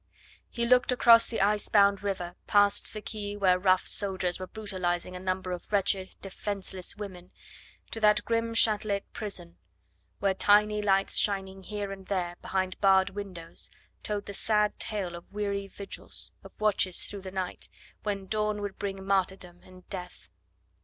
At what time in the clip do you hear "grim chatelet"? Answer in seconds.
8.25-9.03